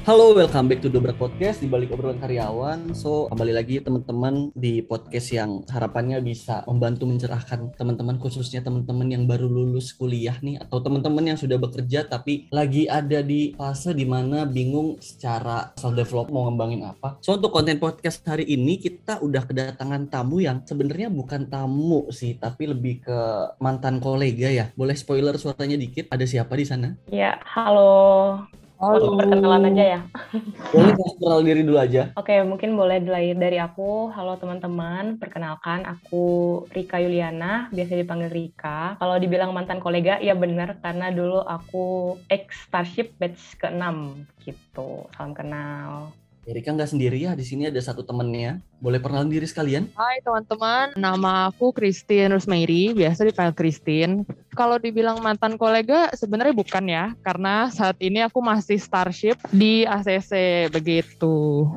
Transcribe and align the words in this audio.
Halo, 0.00 0.32
welcome 0.32 0.64
back 0.64 0.80
to 0.80 0.88
Dobrak 0.88 1.20
Podcast 1.20 1.60
di 1.60 1.68
balik 1.68 1.92
obrolan 1.92 2.16
karyawan. 2.16 2.96
So, 2.96 3.28
kembali 3.28 3.52
lagi 3.52 3.84
teman-teman 3.84 4.48
di 4.56 4.80
podcast 4.80 5.28
yang 5.28 5.60
harapannya 5.68 6.24
bisa 6.24 6.64
membantu 6.64 7.04
mencerahkan 7.04 7.76
teman-teman 7.76 8.16
khususnya 8.16 8.64
teman-teman 8.64 9.12
yang 9.12 9.28
baru 9.28 9.44
lulus 9.44 9.92
kuliah 9.92 10.40
nih 10.40 10.56
atau 10.56 10.80
teman-teman 10.80 11.28
yang 11.28 11.36
sudah 11.36 11.60
bekerja 11.60 12.08
tapi 12.08 12.48
lagi 12.48 12.88
ada 12.88 13.20
di 13.20 13.52
fase 13.52 13.92
di 13.92 14.08
mana 14.08 14.48
bingung 14.48 14.96
secara 15.04 15.76
self 15.76 15.92
develop 15.92 16.32
mau 16.32 16.48
ngembangin 16.48 16.80
apa. 16.80 17.20
So, 17.20 17.36
untuk 17.36 17.52
konten 17.52 17.76
podcast 17.76 18.24
hari 18.24 18.48
ini 18.48 18.80
kita 18.80 19.20
udah 19.20 19.44
kedatangan 19.44 20.08
tamu 20.08 20.40
yang 20.40 20.64
sebenarnya 20.64 21.12
bukan 21.12 21.44
tamu 21.52 22.08
sih, 22.08 22.40
tapi 22.40 22.72
lebih 22.72 23.04
ke 23.04 23.18
mantan 23.60 24.00
kolega 24.00 24.48
ya. 24.48 24.72
Boleh 24.72 24.96
spoiler 24.96 25.36
suaranya 25.36 25.76
dikit? 25.76 26.08
Ada 26.08 26.24
siapa 26.24 26.56
di 26.56 26.64
sana? 26.64 26.88
Ya, 27.12 27.36
halo. 27.44 28.48
Halo. 28.80 29.12
perkenalan 29.12 29.76
aja 29.76 29.84
ya. 29.84 30.00
Boleh 30.72 30.96
kenal 30.96 31.44
diri 31.44 31.60
dulu 31.68 31.76
aja. 31.76 32.16
Oke, 32.16 32.40
mungkin 32.48 32.72
boleh 32.80 33.04
dari 33.04 33.36
dari 33.36 33.60
aku. 33.60 34.08
Halo 34.08 34.40
teman-teman, 34.40 35.20
perkenalkan 35.20 35.84
aku 35.84 36.64
Rika 36.72 36.96
Yuliana, 36.96 37.68
biasa 37.68 37.92
dipanggil 37.92 38.32
Rika. 38.32 38.96
Kalau 38.96 39.20
dibilang 39.20 39.52
mantan 39.52 39.84
kolega, 39.84 40.16
ya 40.24 40.32
benar 40.32 40.80
karena 40.80 41.12
dulu 41.12 41.44
aku 41.44 42.16
ex 42.32 42.56
Starship 42.64 43.12
batch 43.20 43.60
ke-6 43.60 44.16
gitu. 44.48 45.04
Salam 45.12 45.36
kenal. 45.36 46.16
Erika 46.50 46.74
nggak 46.74 46.90
sendiri 46.90 47.22
ya, 47.22 47.38
di 47.38 47.46
sini 47.46 47.70
ada 47.70 47.78
satu 47.78 48.02
temennya. 48.02 48.58
Boleh 48.82 48.98
perkenalan 48.98 49.30
diri 49.30 49.46
sekalian? 49.46 49.86
Hai 49.94 50.18
teman-teman, 50.18 50.98
nama 50.98 51.46
aku 51.46 51.70
Christine 51.70 52.34
Rusmeiri, 52.34 52.90
biasa 52.90 53.22
dipanggil 53.22 53.54
Christine. 53.54 54.26
Kalau 54.58 54.82
dibilang 54.82 55.22
mantan 55.22 55.54
kolega, 55.54 56.10
sebenarnya 56.10 56.50
bukan 56.50 56.84
ya, 56.90 57.14
karena 57.22 57.70
saat 57.70 57.94
ini 58.02 58.26
aku 58.26 58.42
masih 58.42 58.82
Starship 58.82 59.38
di 59.54 59.86
ACC, 59.86 60.66
begitu. 60.74 61.70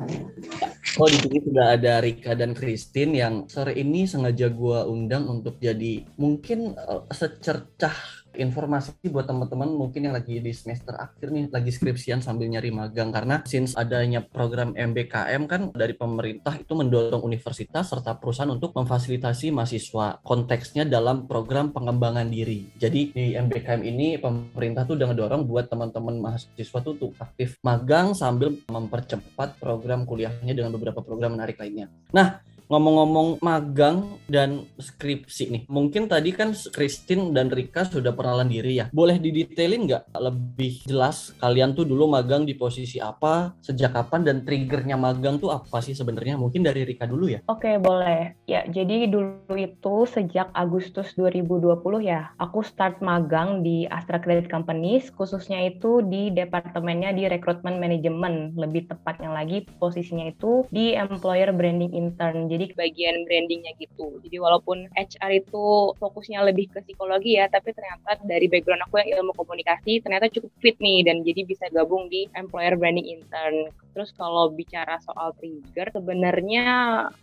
Oh 0.98 1.06
di 1.06 1.22
sini 1.22 1.38
sudah 1.38 1.78
ada 1.78 2.02
Rika 2.02 2.34
dan 2.34 2.50
Christine 2.50 3.14
yang 3.14 3.46
sore 3.46 3.78
ini 3.78 4.10
sengaja 4.10 4.50
gua 4.50 4.90
undang 4.90 5.30
untuk 5.30 5.54
jadi 5.62 6.02
mungkin 6.18 6.74
uh, 6.74 7.06
secercah 7.14 7.94
informasi 8.36 9.08
buat 9.10 9.26
teman-teman 9.26 9.70
mungkin 9.70 10.10
yang 10.10 10.14
lagi 10.14 10.38
di 10.38 10.52
semester 10.54 10.94
akhir 10.96 11.30
nih 11.30 11.50
lagi 11.50 11.70
skripsian 11.70 12.20
sambil 12.20 12.50
nyari 12.50 12.70
magang 12.70 13.10
karena 13.14 13.42
since 13.46 13.74
adanya 13.74 14.22
program 14.22 14.74
MBKM 14.74 15.42
kan 15.46 15.70
dari 15.74 15.94
pemerintah 15.94 16.56
itu 16.58 16.72
mendorong 16.74 17.22
universitas 17.22 17.90
serta 17.90 18.16
perusahaan 18.18 18.50
untuk 18.50 18.74
memfasilitasi 18.74 19.54
mahasiswa 19.54 20.22
konteksnya 20.22 20.86
dalam 20.88 21.26
program 21.26 21.70
pengembangan 21.74 22.28
diri. 22.28 22.70
Jadi 22.78 23.14
di 23.14 23.26
MBKM 23.34 23.82
ini 23.82 24.16
pemerintah 24.18 24.86
tuh 24.86 24.96
udah 24.96 25.08
ngedorong 25.10 25.42
buat 25.44 25.66
teman-teman 25.68 26.16
mahasiswa 26.20 26.78
tuh 26.80 26.92
untuk 26.94 27.12
aktif 27.18 27.58
magang 27.60 28.14
sambil 28.14 28.54
mempercepat 28.70 29.58
program 29.58 30.06
kuliahnya 30.06 30.54
dengan 30.54 30.70
beberapa 30.74 31.02
program 31.02 31.34
menarik 31.36 31.58
lainnya. 31.58 31.90
Nah, 32.14 32.53
ngomong-ngomong 32.74 33.38
magang 33.38 34.18
dan 34.26 34.66
skripsi 34.74 35.44
nih, 35.54 35.62
mungkin 35.70 36.10
tadi 36.10 36.34
kan 36.34 36.50
Christine 36.50 37.30
dan 37.30 37.46
Rika 37.46 37.86
sudah 37.86 38.10
perkenalan 38.10 38.50
diri 38.50 38.82
ya. 38.82 38.90
Boleh 38.90 39.22
didetailin 39.22 39.86
nggak 39.86 40.10
lebih 40.18 40.82
jelas 40.90 41.30
kalian 41.38 41.78
tuh 41.78 41.86
dulu 41.86 42.10
magang 42.10 42.42
di 42.42 42.58
posisi 42.58 42.98
apa, 42.98 43.54
sejak 43.62 43.94
kapan, 43.94 44.26
dan 44.26 44.36
triggernya 44.42 44.98
magang 44.98 45.38
tuh 45.38 45.54
apa 45.54 45.78
sih 45.78 45.94
sebenarnya? 45.94 46.34
Mungkin 46.34 46.66
dari 46.66 46.82
Rika 46.82 47.06
dulu 47.06 47.30
ya. 47.30 47.46
Oke, 47.46 47.78
boleh. 47.78 48.34
Ya, 48.50 48.66
jadi 48.66 49.06
dulu 49.06 49.54
itu 49.54 49.94
sejak 50.10 50.50
Agustus 50.50 51.14
2020 51.14 51.78
ya, 52.02 52.34
aku 52.42 52.66
start 52.66 52.98
magang 52.98 53.62
di 53.62 53.86
Astra 53.86 54.18
Credit 54.18 54.50
Companies, 54.50 55.14
khususnya 55.14 55.62
itu 55.62 56.02
di 56.02 56.34
departemennya 56.34 57.14
di 57.14 57.30
rekrutmen 57.30 57.78
manajemen. 57.78 58.58
Lebih 58.58 58.90
tepatnya 58.90 59.30
lagi 59.30 59.62
posisinya 59.78 60.26
itu 60.26 60.66
di 60.74 60.96
employer 60.98 61.54
branding 61.54 61.94
intern 61.94 62.48
jadi 62.48 62.63
bagian 62.72 63.28
brandingnya 63.28 63.76
gitu. 63.76 64.16
Jadi 64.24 64.36
walaupun 64.40 64.88
HR 64.96 65.44
itu 65.44 65.92
fokusnya 66.00 66.40
lebih 66.48 66.72
ke 66.72 66.80
psikologi 66.80 67.36
ya 67.36 67.52
tapi 67.52 67.76
ternyata 67.76 68.16
dari 68.24 68.48
background 68.48 68.88
aku 68.88 69.04
yang 69.04 69.20
ilmu 69.20 69.36
komunikasi 69.36 70.00
ternyata 70.00 70.32
cukup 70.32 70.50
fit 70.64 70.76
nih 70.80 71.04
dan 71.04 71.20
jadi 71.20 71.44
bisa 71.44 71.68
gabung 71.68 72.08
di 72.08 72.24
employer 72.32 72.78
branding 72.80 73.04
intern. 73.04 73.68
Terus 73.92 74.10
kalau 74.16 74.50
bicara 74.50 74.96
soal 75.04 75.36
trigger 75.36 75.92
sebenarnya 75.92 76.64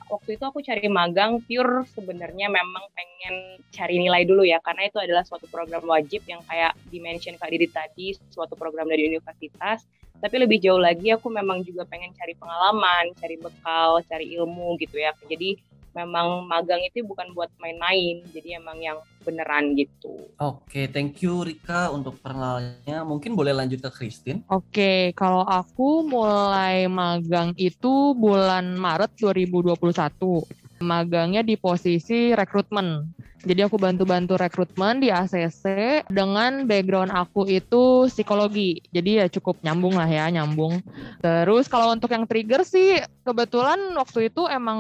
waktu 0.08 0.38
itu 0.38 0.44
aku 0.46 0.62
cari 0.62 0.86
magang 0.88 1.42
pure 1.44 1.84
sebenarnya 1.98 2.48
memang 2.48 2.86
pengen 2.94 3.60
cari 3.74 3.98
nilai 3.98 4.24
dulu 4.24 4.46
ya 4.46 4.62
karena 4.62 4.88
itu 4.88 5.02
adalah 5.02 5.26
suatu 5.26 5.50
program 5.50 5.84
wajib 5.88 6.22
yang 6.30 6.40
kayak 6.46 6.78
dimention 6.94 7.36
Kak 7.40 7.50
Didi 7.50 7.68
tadi 7.68 8.08
suatu 8.30 8.54
program 8.54 8.88
dari 8.88 9.10
universitas 9.10 9.84
tapi 10.22 10.36
lebih 10.38 10.62
jauh 10.62 10.78
lagi 10.78 11.10
aku 11.10 11.28
memang 11.34 11.66
juga 11.66 11.84
pengen 11.90 12.14
cari 12.14 12.38
pengalaman, 12.38 13.12
cari 13.18 13.36
bekal, 13.42 14.00
cari 14.06 14.38
ilmu 14.38 14.78
gitu 14.78 15.02
ya. 15.02 15.12
Jadi 15.26 15.58
memang 15.92 16.48
magang 16.48 16.80
itu 16.88 17.04
bukan 17.04 17.36
buat 17.36 17.52
main-main, 17.60 18.24
jadi 18.32 18.64
emang 18.64 18.80
yang 18.80 18.98
beneran 19.28 19.76
gitu. 19.76 20.32
Oke, 20.40 20.64
okay, 20.64 20.86
thank 20.88 21.20
you 21.20 21.44
Rika 21.44 21.92
untuk 21.92 22.16
perkenalannya. 22.24 23.04
Mungkin 23.04 23.36
boleh 23.36 23.52
lanjut 23.52 23.84
ke 23.84 23.90
Christine. 23.92 24.46
Oke, 24.48 24.72
okay, 24.72 25.00
kalau 25.12 25.44
aku 25.44 26.08
mulai 26.08 26.88
magang 26.88 27.52
itu 27.60 28.16
bulan 28.16 28.80
Maret 28.80 29.20
2021. 29.20 30.61
Magangnya 30.82 31.46
di 31.46 31.56
posisi 31.56 32.34
rekrutmen. 32.34 33.06
Jadi 33.42 33.66
aku 33.66 33.82
bantu-bantu 33.82 34.38
rekrutmen 34.38 35.02
di 35.02 35.10
ACC 35.10 35.66
dengan 36.14 36.70
background 36.70 37.10
aku 37.10 37.50
itu 37.50 38.06
psikologi. 38.06 38.86
Jadi 38.94 39.18
ya 39.18 39.26
cukup 39.26 39.58
nyambung 39.66 39.98
lah 39.98 40.06
ya, 40.06 40.30
nyambung. 40.30 40.78
Terus 41.26 41.66
kalau 41.66 41.90
untuk 41.90 42.14
yang 42.14 42.30
trigger 42.30 42.62
sih 42.62 43.02
kebetulan 43.26 43.98
waktu 43.98 44.30
itu 44.30 44.46
emang 44.46 44.80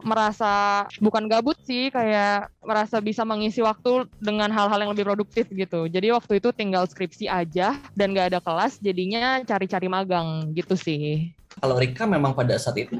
merasa 0.00 0.84
bukan 1.04 1.28
gabut 1.28 1.60
sih, 1.68 1.92
kayak 1.92 2.48
merasa 2.64 2.96
bisa 3.04 3.28
mengisi 3.28 3.60
waktu 3.60 4.08
dengan 4.24 4.48
hal-hal 4.56 4.88
yang 4.88 4.92
lebih 4.96 5.04
produktif 5.04 5.44
gitu. 5.52 5.84
Jadi 5.84 6.08
waktu 6.08 6.40
itu 6.40 6.48
tinggal 6.56 6.88
skripsi 6.88 7.28
aja 7.28 7.76
dan 7.92 8.16
gak 8.16 8.32
ada 8.32 8.40
kelas, 8.40 8.80
jadinya 8.80 9.44
cari-cari 9.44 9.84
magang 9.84 10.48
gitu 10.56 10.80
sih. 10.80 11.36
Kalau 11.60 11.76
Rika 11.76 12.08
memang 12.08 12.32
pada 12.32 12.56
saat 12.56 12.78
itu 12.80 12.96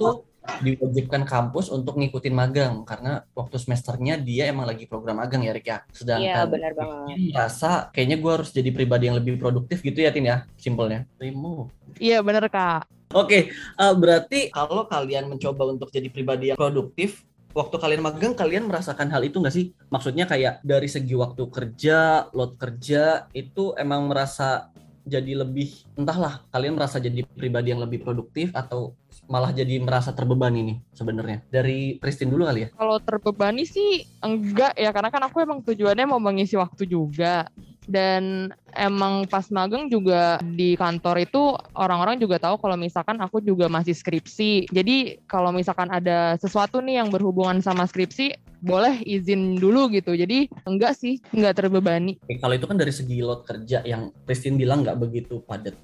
diwajibkan 0.60 1.22
kampus 1.22 1.70
untuk 1.70 2.00
ngikutin 2.00 2.34
magang 2.34 2.82
karena 2.82 3.22
waktu 3.36 3.56
semesternya 3.60 4.18
dia 4.18 4.50
emang 4.50 4.66
lagi 4.66 4.88
program 4.88 5.22
magang 5.22 5.44
ya 5.44 5.52
Rik 5.54 5.68
ya. 5.68 5.78
Sedangkan 5.92 6.24
iya, 6.24 6.48
benar 6.48 6.72
banget. 6.74 7.16
Merasa 7.32 7.70
kayaknya 7.94 8.16
gue 8.18 8.32
harus 8.32 8.50
jadi 8.50 8.70
pribadi 8.74 9.04
yang 9.10 9.16
lebih 9.20 9.38
produktif 9.38 9.84
gitu 9.84 10.02
ya 10.02 10.10
Tin 10.10 10.26
ya, 10.26 10.48
simpelnya. 10.58 11.06
Remove. 11.20 11.70
Iya 12.00 12.24
benar 12.24 12.48
Kak. 12.50 12.88
Oke, 13.16 13.24
okay, 13.24 13.42
uh, 13.80 13.88
eh, 13.88 13.94
berarti 13.96 14.40
kalau 14.52 14.84
kalian 14.84 15.32
mencoba 15.32 15.64
untuk 15.72 15.88
jadi 15.88 16.12
pribadi 16.12 16.52
yang 16.52 16.60
produktif, 16.60 17.24
waktu 17.56 17.80
kalian 17.80 18.04
magang 18.04 18.36
kalian 18.36 18.68
merasakan 18.68 19.08
hal 19.08 19.24
itu 19.24 19.40
nggak 19.40 19.54
sih? 19.54 19.72
Maksudnya 19.88 20.28
kayak 20.28 20.60
dari 20.60 20.92
segi 20.92 21.16
waktu 21.16 21.48
kerja, 21.48 22.28
load 22.36 22.60
kerja 22.60 23.24
itu 23.32 23.72
emang 23.80 24.12
merasa 24.12 24.68
jadi 25.08 25.40
lebih 25.40 25.88
entahlah 25.96 26.44
kalian 26.52 26.76
merasa 26.76 27.00
jadi 27.00 27.24
pribadi 27.24 27.72
yang 27.72 27.80
lebih 27.80 28.04
produktif 28.04 28.52
atau 28.52 28.92
malah 29.28 29.52
jadi 29.52 29.76
merasa 29.78 30.10
terbebani 30.10 30.60
nih 30.64 30.76
sebenarnya 30.96 31.38
dari 31.52 32.00
Christine 32.00 32.32
dulu 32.32 32.48
kali 32.48 32.66
ya 32.66 32.68
kalau 32.74 32.96
terbebani 32.98 33.68
sih 33.68 34.08
enggak 34.24 34.72
ya 34.74 34.90
karena 34.90 35.12
kan 35.12 35.22
aku 35.28 35.44
emang 35.44 35.60
tujuannya 35.60 36.08
mau 36.08 36.18
mengisi 36.18 36.56
waktu 36.56 36.88
juga 36.88 37.46
dan 37.88 38.52
emang 38.76 39.24
pas 39.24 39.48
magang 39.48 39.88
juga 39.88 40.36
di 40.44 40.76
kantor 40.76 41.24
itu 41.24 41.56
orang-orang 41.72 42.20
juga 42.20 42.36
tahu 42.36 42.60
kalau 42.60 42.76
misalkan 42.76 43.16
aku 43.18 43.40
juga 43.40 43.66
masih 43.72 43.96
skripsi. 43.96 44.68
Jadi 44.68 45.24
kalau 45.24 45.50
misalkan 45.50 45.88
ada 45.88 46.36
sesuatu 46.36 46.84
nih 46.84 47.00
yang 47.00 47.08
berhubungan 47.08 47.64
sama 47.64 47.88
skripsi, 47.88 48.36
boleh 48.60 49.00
izin 49.08 49.56
dulu 49.56 49.88
gitu. 49.96 50.12
Jadi 50.12 50.52
enggak 50.68 51.00
sih, 51.00 51.16
enggak 51.32 51.64
terbebani. 51.64 52.20
Kalau 52.38 52.54
itu 52.54 52.68
kan 52.68 52.76
dari 52.76 52.92
segi 52.92 53.24
load 53.24 53.48
kerja 53.48 53.80
yang 53.88 54.12
Christine 54.28 54.60
bilang 54.60 54.84
nggak 54.84 55.00
begitu 55.00 55.40
padat. 55.48 55.74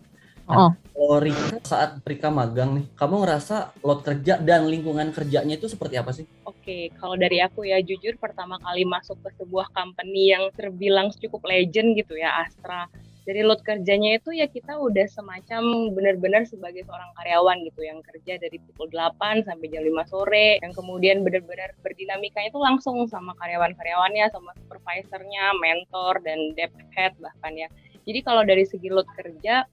Nah, 0.44 0.68
oh. 0.68 0.72
Kalau 0.94 1.18
Rika 1.20 1.58
saat 1.66 1.90
Rika 2.06 2.30
magang 2.30 2.80
nih, 2.80 2.86
kamu 2.94 3.26
ngerasa 3.26 3.74
load 3.82 4.06
kerja 4.06 4.38
dan 4.38 4.68
lingkungan 4.70 5.10
kerjanya 5.10 5.58
itu 5.58 5.66
seperti 5.66 5.98
apa 5.98 6.14
sih? 6.14 6.24
Oke, 6.46 6.92
kalau 7.00 7.18
dari 7.18 7.42
aku 7.42 7.66
ya 7.66 7.82
jujur 7.82 8.14
pertama 8.20 8.62
kali 8.62 8.86
masuk 8.86 9.18
ke 9.24 9.32
sebuah 9.40 9.74
company 9.74 10.30
yang 10.30 10.48
terbilang 10.54 11.10
cukup 11.16 11.42
legend 11.48 11.98
gitu 11.98 12.14
ya 12.14 12.46
Astra. 12.46 12.86
Dari 13.24 13.40
load 13.40 13.64
kerjanya 13.64 14.20
itu 14.20 14.36
ya 14.36 14.44
kita 14.46 14.76
udah 14.76 15.08
semacam 15.08 15.90
benar-benar 15.96 16.44
sebagai 16.44 16.84
seorang 16.84 17.08
karyawan 17.16 17.56
gitu 17.64 17.80
yang 17.80 18.04
kerja 18.04 18.36
dari 18.36 18.60
pukul 18.60 18.92
8 18.92 19.48
sampai 19.48 19.66
jam 19.72 19.80
5 19.80 20.12
sore 20.12 20.60
yang 20.60 20.76
kemudian 20.76 21.24
benar-benar 21.24 21.72
berdinamika 21.80 22.44
itu 22.44 22.60
langsung 22.60 23.08
sama 23.08 23.32
karyawan-karyawannya, 23.40 24.28
sama 24.28 24.52
supervisornya, 24.60 25.56
mentor 25.56 26.20
dan 26.20 26.52
dev 26.52 26.72
head 26.92 27.16
bahkan 27.16 27.56
ya. 27.56 27.68
Jadi 28.04 28.20
kalau 28.20 28.44
dari 28.44 28.68
segi 28.68 28.92
load 28.92 29.08
kerja 29.16 29.64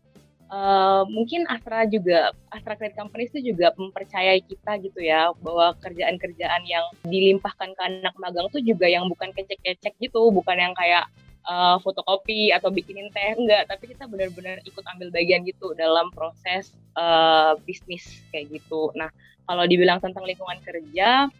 Uh, 0.51 1.07
mungkin 1.07 1.47
Astra 1.47 1.87
juga 1.87 2.35
Astra 2.51 2.75
Credit 2.75 2.99
Company 2.99 3.31
itu 3.31 3.39
juga 3.39 3.71
mempercayai 3.71 4.43
kita 4.43 4.83
gitu 4.83 4.99
ya 4.99 5.31
bahwa 5.39 5.71
kerjaan-kerjaan 5.79 6.67
yang 6.67 6.83
dilimpahkan 7.07 7.71
ke 7.71 7.81
anak 7.87 8.11
magang 8.19 8.51
itu 8.51 8.75
juga 8.75 8.83
yang 8.91 9.07
bukan 9.07 9.31
kecek-kecek 9.31 9.95
gitu, 10.03 10.27
bukan 10.35 10.59
yang 10.59 10.75
kayak 10.75 11.07
uh, 11.47 11.79
fotokopi 11.79 12.51
atau 12.51 12.67
bikinin 12.67 13.07
teh 13.15 13.31
enggak. 13.39 13.71
Tapi 13.71 13.95
kita 13.95 14.11
benar-benar 14.11 14.59
ikut 14.67 14.83
ambil 14.91 15.07
bagian 15.15 15.47
gitu 15.47 15.71
dalam 15.71 16.11
proses 16.11 16.75
uh, 16.99 17.55
bisnis 17.63 18.19
kayak 18.35 18.51
gitu. 18.51 18.91
Nah 18.99 19.07
kalau 19.47 19.63
dibilang 19.63 20.03
tentang 20.03 20.27
lingkungan 20.27 20.59
kerja 20.67 21.31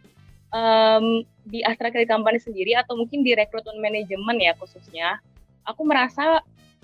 um, 0.55 1.27
di 1.43 1.59
Astra 1.67 1.91
Credit 1.91 2.07
Company 2.07 2.39
sendiri 2.39 2.79
atau 2.79 2.95
mungkin 2.95 3.27
di 3.27 3.35
rekrutmen 3.35 3.83
manajemen 3.83 4.39
ya 4.39 4.55
khususnya 4.55 5.19
aku 5.67 5.83
merasa 5.83 6.39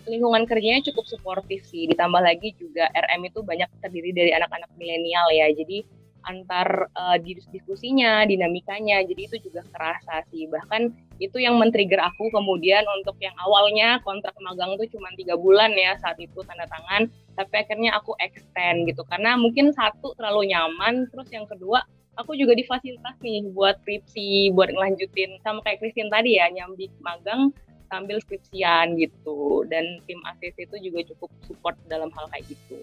lingkungan 0.07 0.47
kerjanya 0.47 0.81
cukup 0.91 1.05
suportif 1.05 1.67
sih. 1.67 1.85
Ditambah 1.91 2.23
lagi 2.23 2.55
juga 2.57 2.87
RM 2.95 3.27
itu 3.27 3.39
banyak 3.43 3.69
terdiri 3.83 4.11
dari 4.15 4.31
anak-anak 4.33 4.71
milenial 4.79 5.27
ya. 5.29 5.51
Jadi 5.53 5.83
antar 6.27 6.91
uh, 6.91 7.15
diskusinya, 7.23 8.27
dinamikanya, 8.27 8.99
jadi 9.07 9.21
itu 9.31 9.37
juga 9.47 9.63
kerasa 9.71 10.27
sih. 10.27 10.43
Bahkan 10.51 10.91
itu 11.23 11.39
yang 11.39 11.55
men-trigger 11.55 12.03
aku 12.03 12.29
kemudian 12.29 12.83
untuk 12.99 13.15
yang 13.23 13.33
awalnya 13.39 14.03
kontrak 14.03 14.35
magang 14.43 14.75
tuh 14.75 14.85
cuma 14.91 15.07
tiga 15.15 15.39
bulan 15.39 15.71
ya 15.73 15.95
saat 16.03 16.19
itu 16.19 16.35
tanda 16.43 16.67
tangan, 16.67 17.07
tapi 17.39 17.53
akhirnya 17.63 17.95
aku 17.95 18.13
extend 18.19 18.85
gitu. 18.91 19.07
Karena 19.07 19.39
mungkin 19.39 19.71
satu 19.71 20.13
terlalu 20.19 20.51
nyaman, 20.51 21.07
terus 21.09 21.31
yang 21.31 21.47
kedua 21.47 21.81
aku 22.19 22.35
juga 22.35 22.57
difasilitas 22.57 23.15
nih 23.23 23.47
buat 23.55 23.79
skripsi, 23.85 24.51
buat 24.51 24.73
ngelanjutin. 24.73 25.39
Sama 25.41 25.63
kayak 25.63 25.79
Christine 25.79 26.11
tadi 26.11 26.37
ya 26.37 26.51
nyambi 26.51 26.91
magang 26.99 27.55
sambil 27.87 28.19
skripsian 28.21 28.99
gitu 28.99 29.63
dan 29.71 29.83
tim 30.07 30.19
ACC 30.23 30.67
itu 30.67 30.91
juga 30.91 30.99
cukup 31.15 31.29
support 31.47 31.75
dalam 31.87 32.11
hal 32.13 32.27
kayak 32.31 32.51
gitu. 32.51 32.77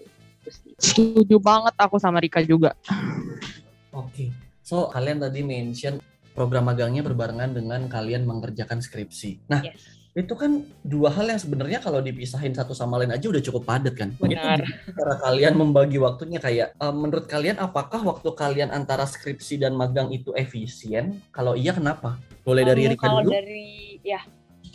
Setuju 0.77 1.41
banget 1.41 1.73
aku 1.77 1.97
sama 1.97 2.21
Rika 2.21 2.41
juga. 2.45 2.77
Oke. 3.95 4.11
Okay. 4.11 4.29
So, 4.65 4.89
kalian 4.89 5.21
tadi 5.21 5.45
mention 5.45 6.01
program 6.33 6.67
magangnya 6.67 7.05
berbarengan 7.05 7.53
dengan 7.53 7.85
kalian 7.85 8.25
mengerjakan 8.25 8.81
skripsi. 8.81 9.45
Nah, 9.45 9.61
yes. 9.61 9.77
itu 10.17 10.33
kan 10.35 10.65
dua 10.81 11.13
hal 11.13 11.29
yang 11.29 11.37
sebenarnya 11.37 11.79
kalau 11.79 12.01
dipisahin 12.01 12.51
satu 12.51 12.73
sama 12.73 12.97
lain 12.97 13.13
aja 13.13 13.29
udah 13.29 13.45
cukup 13.45 13.63
padat 13.63 13.93
kan. 13.93 14.11
Benar. 14.17 14.65
Itu 14.65 14.91
cara 14.91 15.15
kalian 15.21 15.53
membagi 15.55 16.01
waktunya 16.01 16.41
kayak 16.41 16.73
uh, 16.81 16.91
menurut 16.91 17.29
kalian 17.29 17.61
apakah 17.61 18.01
waktu 18.03 18.29
kalian 18.35 18.73
antara 18.73 19.05
skripsi 19.05 19.61
dan 19.61 19.77
magang 19.77 20.09
itu 20.09 20.33
efisien? 20.33 21.21
Kalau 21.29 21.53
iya 21.53 21.71
kenapa? 21.71 22.17
Boleh 22.41 22.65
dari 22.65 22.89
um, 22.89 22.91
Rika 22.91 23.05
dulu? 23.05 23.29
Kalau 23.29 23.31
dari 23.31 23.65
ya 24.01 24.19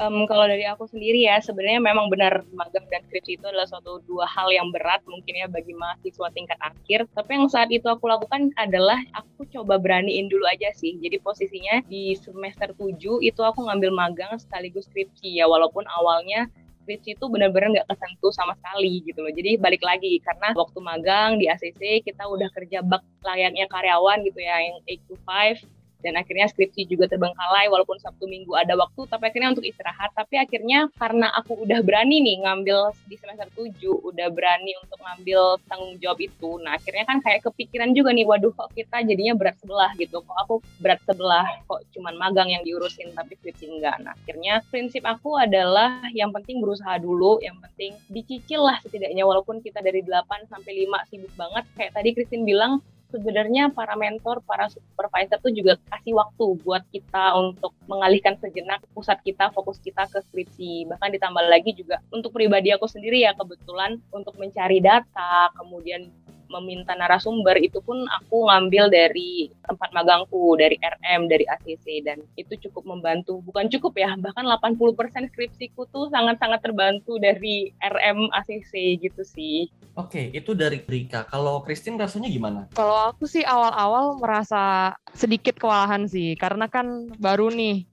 um, 0.01 0.25
kalau 0.25 0.49
dari 0.49 0.65
aku 0.65 0.89
sendiri 0.89 1.29
ya 1.29 1.39
sebenarnya 1.45 1.79
memang 1.79 2.09
benar 2.09 2.43
magang 2.57 2.89
dan 2.89 3.05
skripsi 3.07 3.37
itu 3.37 3.45
adalah 3.45 3.69
suatu 3.69 4.01
dua 4.09 4.25
hal 4.25 4.49
yang 4.49 4.73
berat 4.73 5.05
mungkin 5.05 5.37
ya 5.37 5.47
bagi 5.47 5.77
mahasiswa 5.77 6.29
tingkat 6.33 6.59
akhir. 6.59 7.07
Tapi 7.13 7.31
yang 7.37 7.47
saat 7.53 7.69
itu 7.69 7.87
aku 7.87 8.09
lakukan 8.09 8.51
adalah 8.57 8.99
aku 9.13 9.45
coba 9.53 9.77
beraniin 9.77 10.33
dulu 10.33 10.49
aja 10.49 10.73
sih. 10.73 10.97
Jadi 10.99 11.21
posisinya 11.21 11.85
di 11.87 12.17
semester 12.17 12.73
7 12.73 13.21
itu 13.21 13.41
aku 13.45 13.69
ngambil 13.69 13.93
magang 13.93 14.33
sekaligus 14.41 14.89
skripsi 14.89 15.39
ya 15.39 15.47
walaupun 15.47 15.85
awalnya 16.01 16.49
skripsi 16.83 17.15
itu 17.21 17.25
benar-benar 17.29 17.71
nggak 17.77 17.89
kesentuh 17.93 18.33
sama 18.33 18.57
sekali 18.57 19.05
gitu 19.05 19.21
loh. 19.21 19.31
Jadi 19.31 19.61
balik 19.61 19.85
lagi 19.85 20.19
karena 20.25 20.57
waktu 20.57 20.79
magang 20.81 21.37
di 21.37 21.47
ACC 21.47 22.03
kita 22.03 22.25
udah 22.25 22.49
kerja 22.57 22.81
bak 22.81 23.05
layaknya 23.21 23.69
karyawan 23.69 24.25
gitu 24.25 24.41
ya 24.41 24.57
yang 24.65 24.77
8 24.89 25.07
to 25.07 25.15
5 25.29 25.80
dan 26.01 26.17
akhirnya 26.17 26.49
skripsi 26.49 26.89
juga 26.89 27.09
terbengkalai 27.09 27.69
walaupun 27.69 28.01
Sabtu 28.01 28.25
Minggu 28.25 28.57
ada 28.57 28.77
waktu 28.77 29.05
tapi 29.09 29.29
akhirnya 29.29 29.53
untuk 29.53 29.65
istirahat. 29.65 30.13
Tapi 30.17 30.41
akhirnya 30.41 30.89
karena 30.97 31.29
aku 31.37 31.65
udah 31.65 31.81
berani 31.85 32.25
nih 32.25 32.45
ngambil 32.45 32.93
di 33.07 33.17
semester 33.21 33.49
7 33.53 33.71
udah 33.85 34.29
berani 34.33 34.73
untuk 34.81 34.99
ngambil 35.01 35.61
tanggung 35.69 35.97
jawab 36.01 36.19
itu. 36.21 36.61
Nah 36.65 36.77
akhirnya 36.77 37.05
kan 37.05 37.21
kayak 37.21 37.45
kepikiran 37.47 37.93
juga 37.93 38.11
nih 38.17 38.25
waduh 38.25 38.53
kok 38.53 38.73
kita 38.73 39.05
jadinya 39.05 39.37
berat 39.37 39.57
sebelah 39.61 39.93
gitu. 40.01 40.25
Kok 40.25 40.37
aku 40.49 40.55
berat 40.81 41.01
sebelah 41.05 41.47
kok 41.69 41.81
cuman 41.97 42.15
magang 42.17 42.49
yang 42.49 42.65
diurusin 42.65 43.13
tapi 43.13 43.37
skripsi 43.37 43.69
enggak. 43.69 43.97
Nah 44.01 44.17
akhirnya 44.17 44.65
prinsip 44.73 45.05
aku 45.05 45.37
adalah 45.37 46.05
yang 46.17 46.33
penting 46.33 46.65
berusaha 46.65 46.97
dulu 46.97 47.41
yang 47.45 47.57
penting 47.61 47.97
dicicil 48.09 48.65
lah 48.65 48.81
setidaknya 48.81 49.23
walaupun 49.25 49.61
kita 49.61 49.85
dari 49.85 50.01
8 50.03 50.49
sampai 50.49 50.89
5 50.89 51.09
sibuk 51.13 51.33
banget. 51.37 51.65
Kayak 51.77 51.93
tadi 51.97 52.09
Christine 52.17 52.49
bilang 52.49 52.81
sebenarnya 53.11 53.75
para 53.75 53.99
mentor, 53.99 54.41
para 54.47 54.71
supervisor 54.71 55.39
tuh 55.43 55.53
juga 55.53 55.77
kasih 55.91 56.17
waktu 56.17 56.45
buat 56.63 56.83
kita 56.95 57.35
untuk 57.37 57.75
mengalihkan 57.91 58.39
sejenak 58.39 58.81
pusat 58.95 59.19
kita, 59.27 59.51
fokus 59.51 59.83
kita 59.83 60.07
ke 60.09 60.23
skripsi. 60.31 60.89
Bahkan 60.89 61.11
ditambah 61.19 61.45
lagi 61.51 61.75
juga 61.75 61.99
untuk 62.15 62.33
pribadi 62.33 62.71
aku 62.71 62.87
sendiri 62.87 63.27
ya 63.27 63.35
kebetulan 63.35 63.99
untuk 64.15 64.39
mencari 64.39 64.79
data, 64.79 65.51
kemudian 65.59 66.09
meminta 66.51 66.99
narasumber 66.99 67.57
itu 67.63 67.79
pun 67.81 68.03
aku 68.21 68.51
ngambil 68.51 68.91
dari 68.91 69.49
tempat 69.63 69.95
magangku, 69.95 70.59
dari 70.59 70.77
RM, 70.77 71.31
dari 71.31 71.47
ACC 71.47 72.03
dan 72.03 72.19
itu 72.35 72.59
cukup 72.69 72.91
membantu. 72.91 73.39
Bukan 73.47 73.71
cukup 73.71 73.95
ya, 73.95 74.19
bahkan 74.19 74.45
80% 74.45 75.31
skripsiku 75.31 75.87
tuh 75.95 76.11
sangat-sangat 76.11 76.61
terbantu 76.61 77.17
dari 77.23 77.71
RM 77.79 78.29
ACC 78.35 78.99
gitu 78.99 79.23
sih. 79.23 79.71
Oke, 79.95 80.31
itu 80.31 80.55
dari 80.55 80.83
Rika. 80.83 81.27
Kalau 81.27 81.63
Christine 81.63 81.99
rasanya 81.99 82.31
gimana? 82.31 82.61
Kalau 82.75 83.11
aku 83.11 83.27
sih 83.27 83.43
awal-awal 83.43 84.19
merasa 84.19 84.95
sedikit 85.15 85.59
kewalahan 85.59 86.07
sih, 86.07 86.39
karena 86.39 86.71
kan 86.71 87.11
baru 87.19 87.51
nih 87.51 87.87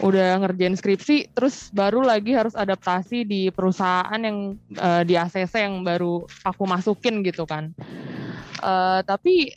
udah 0.00 0.40
ngerjain 0.40 0.72
skripsi, 0.72 1.36
terus 1.36 1.68
baru 1.68 2.00
lagi 2.00 2.32
harus 2.32 2.56
adaptasi 2.56 3.28
di 3.28 3.52
perusahaan 3.52 4.16
yang 4.16 4.56
uh, 4.80 5.04
di 5.04 5.18
ACC 5.20 5.68
yang 5.68 5.84
baru 5.84 6.24
aku 6.48 6.64
masukin 6.64 7.20
gitu 7.20 7.44
kan. 7.44 7.76
Uh, 8.62 9.04
tapi 9.04 9.52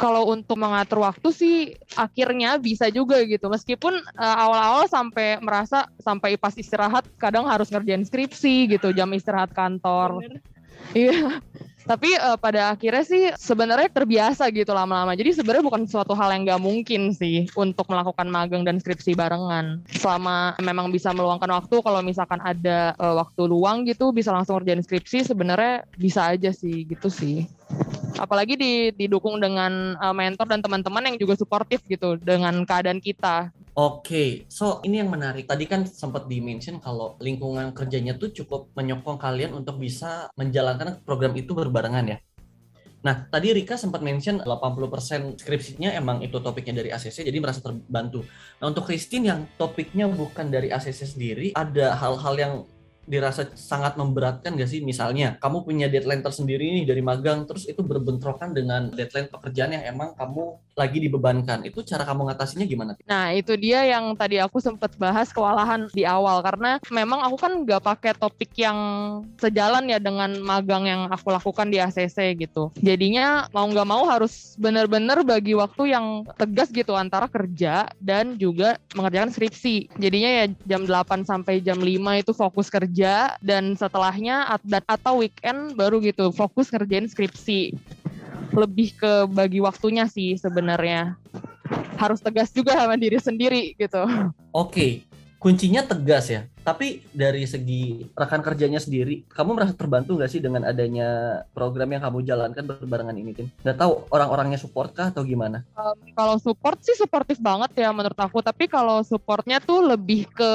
kalau 0.00 0.32
untuk 0.32 0.56
mengatur 0.56 1.04
waktu 1.04 1.28
sih 1.32 1.56
akhirnya 1.96 2.60
bisa 2.60 2.88
juga 2.92 3.20
gitu. 3.24 3.48
Meskipun 3.48 3.96
uh, 4.16 4.36
awal-awal 4.44 4.88
sampai 4.88 5.40
merasa 5.40 5.88
sampai 6.00 6.36
pas 6.36 6.52
istirahat 6.52 7.04
kadang 7.16 7.48
harus 7.48 7.68
ngerjain 7.68 8.04
skripsi 8.04 8.76
gitu 8.76 8.92
jam 8.92 9.08
istirahat 9.12 9.52
kantor 9.52 10.24
iya. 10.94 11.40
Tapi 11.90 12.12
uh, 12.22 12.38
pada 12.38 12.70
akhirnya 12.70 13.02
sih 13.02 13.34
sebenarnya 13.34 13.90
terbiasa 13.90 14.46
gitu 14.54 14.70
lama-lama. 14.70 15.16
Jadi 15.18 15.34
sebenarnya 15.34 15.64
bukan 15.66 15.82
suatu 15.90 16.14
hal 16.14 16.30
yang 16.30 16.46
nggak 16.46 16.62
mungkin 16.62 17.10
sih 17.10 17.50
untuk 17.58 17.88
melakukan 17.90 18.30
magang 18.30 18.62
dan 18.62 18.78
skripsi 18.78 19.18
barengan. 19.18 19.82
Selama 19.90 20.54
memang 20.62 20.92
bisa 20.94 21.10
meluangkan 21.10 21.50
waktu 21.50 21.82
kalau 21.82 21.98
misalkan 22.04 22.38
ada 22.44 22.94
uh, 23.00 23.18
waktu 23.18 23.42
luang 23.48 23.82
gitu 23.88 24.14
bisa 24.14 24.30
langsung 24.30 24.60
kerjain 24.62 24.84
skripsi 24.84 25.26
sebenarnya 25.34 25.82
bisa 25.98 26.30
aja 26.30 26.54
sih 26.54 26.86
gitu 26.86 27.10
sih. 27.10 27.50
Apalagi 28.20 28.54
didukung 28.94 29.42
dengan 29.42 29.98
uh, 29.98 30.14
mentor 30.14 30.46
dan 30.46 30.62
teman-teman 30.62 31.10
yang 31.10 31.16
juga 31.18 31.34
suportif 31.34 31.82
gitu 31.90 32.14
dengan 32.20 32.62
keadaan 32.68 33.02
kita 33.02 33.50
Oke, 33.80 33.96
okay. 34.04 34.30
so 34.52 34.84
ini 34.84 35.00
yang 35.00 35.08
menarik. 35.08 35.48
Tadi 35.48 35.64
kan 35.64 35.88
sempat 35.88 36.28
di-mention 36.28 36.84
kalau 36.84 37.16
lingkungan 37.16 37.72
kerjanya 37.72 38.12
tuh 38.12 38.28
cukup 38.28 38.68
menyokong 38.76 39.16
kalian 39.16 39.56
untuk 39.56 39.80
bisa 39.80 40.28
menjalankan 40.36 41.00
program 41.00 41.32
itu 41.32 41.56
berbarengan 41.56 42.12
ya. 42.12 42.18
Nah, 43.00 43.24
tadi 43.32 43.56
Rika 43.56 43.80
sempat 43.80 44.04
mention 44.04 44.44
80% 44.44 45.40
skripsinya 45.40 45.96
emang 45.96 46.20
itu 46.20 46.36
topiknya 46.44 46.84
dari 46.84 46.92
ACC, 46.92 47.24
jadi 47.24 47.38
merasa 47.40 47.64
terbantu. 47.64 48.20
Nah, 48.60 48.68
untuk 48.68 48.84
Christine 48.84 49.32
yang 49.32 49.40
topiknya 49.56 50.12
bukan 50.12 50.52
dari 50.52 50.68
ACC 50.68 51.16
sendiri, 51.16 51.56
ada 51.56 51.96
hal-hal 51.96 52.34
yang 52.36 52.54
dirasa 53.10 53.50
sangat 53.58 53.98
memberatkan 53.98 54.54
gak 54.54 54.70
sih? 54.70 54.80
Misalnya 54.80 55.34
kamu 55.42 55.66
punya 55.66 55.86
deadline 55.90 56.22
tersendiri 56.22 56.62
nih 56.80 56.84
dari 56.86 57.02
magang 57.02 57.44
terus 57.44 57.66
itu 57.66 57.82
berbentrokan 57.82 58.54
dengan 58.54 58.94
deadline 58.94 59.26
pekerjaan 59.26 59.74
yang 59.74 59.84
emang 59.90 60.14
kamu 60.14 60.54
lagi 60.78 60.98
dibebankan. 61.02 61.66
Itu 61.66 61.82
cara 61.82 62.06
kamu 62.06 62.30
ngatasinya 62.30 62.64
gimana? 62.64 62.92
Nah 63.04 63.34
itu 63.34 63.58
dia 63.58 63.82
yang 63.84 64.14
tadi 64.14 64.38
aku 64.38 64.62
sempat 64.62 64.94
bahas 64.94 65.34
kewalahan 65.34 65.90
di 65.90 66.06
awal. 66.06 66.38
Karena 66.46 66.78
memang 66.88 67.26
aku 67.26 67.36
kan 67.36 67.52
gak 67.66 67.82
pakai 67.82 68.12
topik 68.14 68.54
yang 68.54 68.78
sejalan 69.42 69.90
ya 69.90 69.98
dengan 69.98 70.30
magang 70.40 70.86
yang 70.86 71.10
aku 71.10 71.34
lakukan 71.34 71.66
di 71.68 71.82
ACC 71.82 72.38
gitu. 72.38 72.70
Jadinya 72.78 73.50
mau 73.50 73.66
nggak 73.66 73.88
mau 73.88 74.06
harus 74.06 74.54
bener-bener 74.60 75.24
bagi 75.26 75.56
waktu 75.56 75.96
yang 75.96 76.06
tegas 76.36 76.68
gitu 76.70 76.94
antara 76.94 77.26
kerja 77.26 77.88
dan 77.98 78.36
juga 78.36 78.76
mengerjakan 78.94 79.32
skripsi. 79.32 79.90
Jadinya 79.96 80.30
ya 80.30 80.44
jam 80.68 80.84
8 80.84 81.24
sampai 81.24 81.64
jam 81.64 81.80
5 81.80 82.22
itu 82.22 82.32
fokus 82.36 82.68
kerja 82.68 82.99
kerja 83.00 83.40
dan 83.40 83.72
setelahnya 83.80 84.44
atau 84.84 85.24
weekend 85.24 85.72
baru 85.72 86.04
gitu 86.04 86.28
fokus 86.36 86.68
ngerjain 86.68 87.08
skripsi 87.08 87.72
lebih 88.52 88.92
ke 88.92 89.24
bagi 89.32 89.56
waktunya 89.56 90.04
sih 90.04 90.36
sebenarnya 90.36 91.16
harus 91.96 92.20
tegas 92.20 92.52
juga 92.52 92.76
sama 92.76 93.00
diri 93.00 93.16
sendiri 93.16 93.72
gitu. 93.80 94.04
Oke, 94.52 95.08
kuncinya 95.40 95.80
tegas 95.80 96.28
ya. 96.28 96.44
Tapi 96.60 97.02
dari 97.10 97.48
segi 97.48 98.04
rekan 98.12 98.44
kerjanya 98.44 98.78
sendiri, 98.78 99.24
kamu 99.32 99.56
merasa 99.56 99.74
terbantu 99.74 100.16
nggak 100.16 100.30
sih 100.30 100.42
dengan 100.44 100.68
adanya 100.68 101.40
program 101.56 101.90
yang 101.92 102.02
kamu 102.04 102.18
jalankan 102.24 102.64
berbarengan 102.64 103.16
ini, 103.16 103.32
Tim? 103.32 103.46
Nggak 103.64 103.78
tahu 103.80 103.92
orang-orangnya 104.12 104.60
support 104.60 104.92
kah 104.92 105.08
atau 105.08 105.24
gimana? 105.24 105.64
Um, 105.74 105.96
kalau 106.12 106.36
support 106.36 106.80
sih 106.84 106.96
suportif 106.96 107.40
banget 107.40 107.72
ya 107.80 107.90
menurut 107.90 108.16
aku. 108.16 108.44
Tapi 108.44 108.68
kalau 108.68 109.00
supportnya 109.04 109.58
tuh 109.60 109.84
lebih 109.84 110.28
ke 110.30 110.52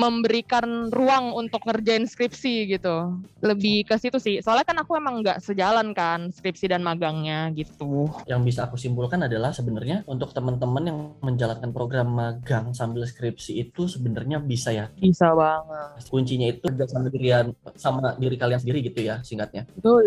memberikan 0.00 0.88
ruang 0.90 1.36
untuk 1.36 1.62
ngerjain 1.68 2.08
skripsi 2.08 2.72
gitu. 2.76 3.20
Lebih 3.44 3.88
ke 3.88 3.96
situ 4.00 4.16
sih. 4.16 4.40
Soalnya 4.40 4.66
kan 4.66 4.78
aku 4.80 4.96
emang 4.96 5.20
nggak 5.20 5.44
sejalan 5.44 5.92
kan 5.92 6.32
skripsi 6.32 6.72
dan 6.72 6.80
magangnya 6.80 7.52
gitu. 7.52 8.08
Yang 8.24 8.40
bisa 8.52 8.60
aku 8.66 8.80
simpulkan 8.80 9.24
adalah 9.24 9.52
sebenarnya 9.52 10.02
untuk 10.08 10.32
teman-teman 10.32 10.84
yang 10.84 10.98
menjalankan 11.20 11.70
program 11.70 12.08
magang 12.12 12.72
sambil 12.72 13.04
skripsi 13.04 13.60
itu 13.60 13.86
sebenarnya 13.86 14.40
bisa 14.42 14.72
ya? 14.72 14.88
Bisa 14.96 15.25
Bisa 15.26 15.34
banget. 15.34 15.88
Kuncinya 16.06 16.46
itu 16.46 16.62
kerja 16.62 16.84
sama 16.86 17.08
dirian 17.10 17.46
sama 17.74 18.14
diri 18.14 18.36
kalian 18.38 18.62
sendiri 18.62 18.78
gitu 18.86 19.02
ya 19.02 19.18
singkatnya. 19.26 19.66
Betul. 19.74 20.06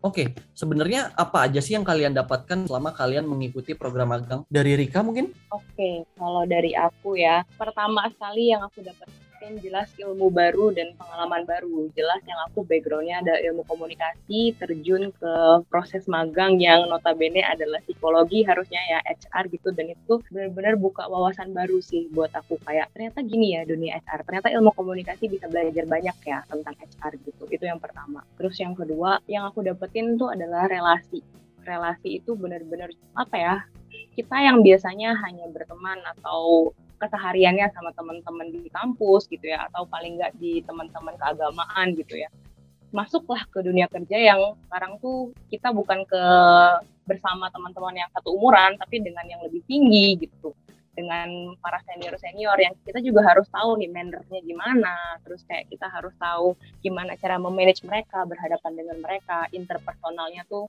Oke, 0.00 0.32
sebenarnya 0.56 1.12
apa 1.12 1.44
aja 1.44 1.60
sih 1.60 1.76
yang 1.76 1.84
kalian 1.84 2.16
dapatkan 2.16 2.64
selama 2.64 2.96
kalian 2.96 3.28
mengikuti 3.28 3.76
program 3.76 4.16
magang? 4.16 4.48
Dari 4.48 4.72
Rika 4.72 5.04
mungkin? 5.04 5.28
Oke, 5.52 6.08
kalau 6.16 6.48
dari 6.48 6.72
aku 6.72 7.20
ya, 7.20 7.44
pertama 7.60 8.08
sekali 8.08 8.48
yang 8.48 8.64
aku 8.64 8.80
dapat 8.80 9.12
dapetin 9.50 9.66
jelas 9.66 9.90
ilmu 9.98 10.30
baru 10.30 10.70
dan 10.70 10.94
pengalaman 10.94 11.42
baru. 11.42 11.90
Jelas 11.98 12.22
yang 12.22 12.38
aku 12.46 12.62
backgroundnya 12.62 13.18
ada 13.18 13.34
ilmu 13.50 13.66
komunikasi, 13.66 14.54
terjun 14.54 15.10
ke 15.10 15.32
proses 15.66 16.06
magang 16.06 16.62
yang 16.62 16.86
notabene 16.86 17.42
adalah 17.42 17.82
psikologi 17.82 18.46
harusnya 18.46 18.78
ya 18.86 18.98
HR 19.02 19.50
gitu 19.50 19.74
dan 19.74 19.90
itu 19.90 20.22
benar-benar 20.30 20.78
buka 20.78 21.10
wawasan 21.10 21.50
baru 21.50 21.82
sih 21.82 22.06
buat 22.14 22.30
aku 22.30 22.62
kayak 22.62 22.94
ternyata 22.94 23.26
gini 23.26 23.58
ya 23.58 23.66
dunia 23.66 23.98
HR. 23.98 24.22
Ternyata 24.22 24.48
ilmu 24.54 24.70
komunikasi 24.70 25.26
bisa 25.26 25.50
belajar 25.50 25.84
banyak 25.86 26.16
ya 26.22 26.38
tentang 26.46 26.74
HR 26.78 27.12
gitu. 27.26 27.42
Itu 27.50 27.64
yang 27.66 27.82
pertama. 27.82 28.22
Terus 28.38 28.54
yang 28.62 28.78
kedua 28.78 29.18
yang 29.26 29.50
aku 29.50 29.66
dapetin 29.66 30.14
tuh 30.14 30.30
adalah 30.30 30.70
relasi. 30.70 31.26
Relasi 31.66 32.22
itu 32.22 32.38
benar-benar 32.38 32.94
apa 33.18 33.36
ya? 33.36 33.56
Kita 34.14 34.36
yang 34.42 34.62
biasanya 34.62 35.18
hanya 35.26 35.50
berteman 35.50 35.98
atau 36.06 36.70
kesehariannya 37.00 37.72
sama 37.72 37.90
teman-teman 37.96 38.52
di 38.52 38.68
kampus 38.68 39.24
gitu 39.32 39.48
ya 39.48 39.64
atau 39.72 39.88
paling 39.88 40.20
nggak 40.20 40.36
di 40.36 40.60
teman-teman 40.68 41.16
keagamaan 41.16 41.96
gitu 41.96 42.20
ya. 42.20 42.28
Masuklah 42.92 43.40
ke 43.48 43.64
dunia 43.64 43.88
kerja 43.88 44.18
yang 44.18 44.54
sekarang 44.68 45.00
tuh 45.00 45.32
kita 45.48 45.72
bukan 45.72 46.04
ke 46.04 46.22
bersama 47.08 47.48
teman-teman 47.50 48.04
yang 48.06 48.10
satu 48.12 48.36
umuran 48.36 48.76
tapi 48.76 49.00
dengan 49.00 49.24
yang 49.24 49.40
lebih 49.40 49.64
tinggi 49.64 50.20
gitu. 50.20 50.52
Dengan 50.90 51.56
para 51.64 51.80
senior 51.88 52.18
senior 52.20 52.58
yang 52.60 52.76
kita 52.84 53.00
juga 53.00 53.24
harus 53.24 53.48
tahu 53.48 53.80
nih 53.80 53.88
mannernya 53.88 54.40
gimana. 54.44 55.16
Terus 55.24 55.40
kayak 55.48 55.72
kita 55.72 55.88
harus 55.88 56.12
tahu 56.20 56.52
gimana 56.84 57.16
cara 57.16 57.40
memanage 57.40 57.80
mereka 57.86 58.26
berhadapan 58.28 58.72
dengan 58.76 58.98
mereka. 59.00 59.48
Interpersonalnya 59.54 60.44
tuh 60.50 60.68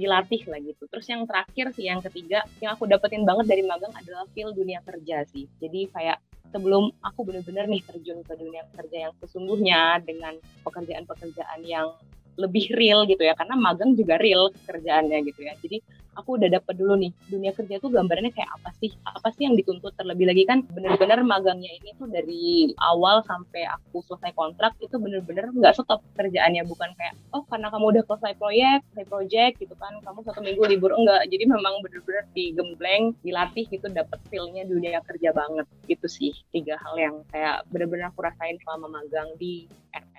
dilatih 0.00 0.42
lah 0.48 0.58
gitu. 0.64 0.88
Terus 0.88 1.06
yang 1.12 1.28
terakhir 1.28 1.76
sih 1.76 1.84
yang 1.86 2.00
ketiga 2.00 2.40
yang 2.64 2.72
aku 2.72 2.88
dapetin 2.88 3.28
banget 3.28 3.52
dari 3.52 3.62
magang 3.68 3.92
adalah 3.92 4.24
feel 4.32 4.56
dunia 4.56 4.80
kerja 4.80 5.28
sih. 5.28 5.44
Jadi 5.60 5.92
kayak 5.92 6.18
sebelum 6.50 6.90
aku 7.04 7.28
bener-bener 7.28 7.68
nih 7.70 7.82
terjun 7.86 8.24
ke 8.26 8.34
dunia 8.34 8.66
kerja 8.74 9.08
yang 9.08 9.14
sesungguhnya 9.22 10.02
dengan 10.02 10.34
pekerjaan-pekerjaan 10.66 11.62
yang 11.62 11.94
lebih 12.40 12.72
real 12.74 13.04
gitu 13.04 13.20
ya 13.20 13.36
karena 13.36 13.54
magang 13.58 13.92
juga 13.94 14.16
real 14.16 14.48
kerjaannya 14.64 15.18
gitu 15.28 15.40
ya 15.44 15.54
jadi 15.60 15.84
aku 16.20 16.36
udah 16.36 16.48
dapet 16.52 16.74
dulu 16.76 16.94
nih 17.00 17.12
dunia 17.26 17.52
kerja 17.56 17.80
tuh 17.80 17.90
gambarnya 17.90 18.30
kayak 18.30 18.50
apa 18.60 18.70
sih? 18.78 18.92
Apa 19.02 19.32
sih 19.34 19.48
yang 19.48 19.56
dituntut? 19.56 19.96
Terlebih 19.96 20.28
lagi 20.28 20.44
kan 20.46 20.62
bener-bener 20.68 21.24
magangnya 21.24 21.72
ini 21.80 21.96
tuh 21.96 22.06
dari 22.06 22.70
awal 22.78 23.24
sampai 23.24 23.66
aku 23.66 24.04
selesai 24.06 24.36
kontrak 24.36 24.76
itu 24.78 24.94
bener-bener 25.00 25.48
nggak 25.50 25.74
stop 25.80 26.04
kerjaannya. 26.14 26.62
Bukan 26.68 26.92
kayak 26.94 27.16
oh 27.32 27.42
karena 27.48 27.72
kamu 27.72 27.98
udah 27.98 28.02
selesai 28.06 28.32
proyek 28.36 28.78
selesai 28.92 29.06
project 29.08 29.54
gitu 29.58 29.74
kan. 29.80 29.96
Kamu 30.04 30.20
satu 30.22 30.40
minggu 30.44 30.62
libur. 30.68 30.92
Enggak. 30.94 31.26
Jadi 31.32 31.44
memang 31.48 31.80
bener-bener 31.80 32.24
digembleng 32.36 33.16
dilatih 33.24 33.64
gitu 33.72 33.88
dapet 33.90 34.20
feelnya 34.28 34.68
dunia 34.68 35.00
kerja 35.02 35.32
banget. 35.32 35.66
Gitu 35.88 36.06
sih 36.06 36.32
tiga 36.52 36.76
hal 36.78 36.94
yang 37.00 37.16
kayak 37.32 37.64
bener-bener 37.72 38.12
aku 38.12 38.22
rasain 38.22 38.60
selama 38.62 39.00
magang 39.00 39.32
di 39.40 39.66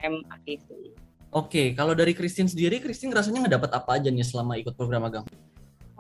RM 0.01 0.25
AKC. 0.27 0.69
Oke, 1.31 1.71
kalau 1.79 1.95
dari 1.95 2.11
Christine 2.11 2.51
sendiri, 2.51 2.83
Christine 2.83 3.15
rasanya 3.15 3.47
ngedapat 3.47 3.71
apa 3.71 3.95
aja 3.95 4.11
nih 4.11 4.19
selama 4.19 4.59
ikut 4.59 4.75
program 4.75 5.07
magang? 5.07 5.23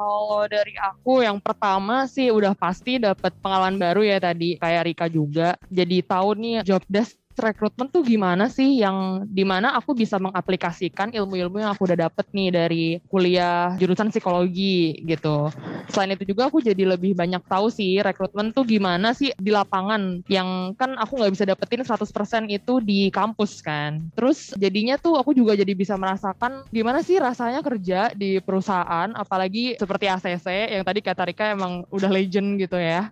Kalau 0.01 0.49
dari 0.49 0.73
aku 0.81 1.21
yang 1.21 1.37
pertama 1.37 2.09
sih 2.09 2.33
udah 2.33 2.57
pasti 2.57 2.97
dapat 2.97 3.37
pengalaman 3.37 3.77
baru 3.77 4.01
ya 4.01 4.17
tadi 4.17 4.57
kayak 4.57 4.89
Rika 4.89 5.05
juga. 5.05 5.53
Jadi 5.69 6.01
tahu 6.01 6.41
nih 6.41 6.65
job 6.65 6.81
desk 6.89 7.20
rekrutmen 7.37 7.87
tuh 7.91 8.01
gimana 8.01 8.47
sih 8.47 8.79
yang 8.79 9.27
di 9.27 9.43
mana 9.43 9.75
aku 9.77 9.93
bisa 9.93 10.17
mengaplikasikan 10.17 11.11
ilmu-ilmu 11.11 11.61
yang 11.61 11.71
aku 11.75 11.85
udah 11.85 12.07
dapet 12.07 12.25
nih 12.31 12.49
dari 12.49 12.85
kuliah 13.11 13.75
jurusan 13.77 14.09
psikologi 14.09 15.03
gitu. 15.03 15.51
Selain 15.91 16.15
itu 16.15 16.23
juga 16.23 16.47
aku 16.47 16.63
jadi 16.63 16.87
lebih 16.95 17.13
banyak 17.13 17.43
tahu 17.45 17.67
sih 17.67 17.99
rekrutmen 17.99 18.55
tuh 18.55 18.63
gimana 18.63 19.11
sih 19.11 19.35
di 19.35 19.51
lapangan 19.51 20.23
yang 20.31 20.71
kan 20.79 20.95
aku 20.95 21.19
nggak 21.19 21.33
bisa 21.35 21.43
dapetin 21.43 21.83
100% 21.83 22.47
itu 22.47 22.73
di 22.79 23.11
kampus 23.11 23.59
kan. 23.59 23.99
Terus 24.15 24.55
jadinya 24.55 24.95
tuh 24.95 25.19
aku 25.19 25.35
juga 25.35 25.53
jadi 25.53 25.73
bisa 25.75 25.99
merasakan 25.99 26.63
gimana 26.71 27.03
sih 27.03 27.19
rasanya 27.19 27.59
kerja 27.59 28.13
di 28.15 28.39
perusahaan 28.39 29.11
apalagi 29.13 29.75
seperti 29.75 30.07
ACC 30.07 30.47
yang 30.79 30.83
tadi 30.87 30.99
kata 31.03 31.27
Rika 31.27 31.45
emang 31.51 31.83
udah 31.91 32.09
legend 32.09 32.55
gitu 32.61 32.79
ya. 32.79 33.11